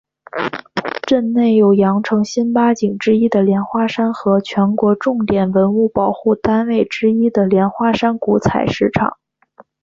[1.03, 9.17] 镇内有羊城新八景之一的莲花山和全国重点文物保护单位之一的莲花山古采石场。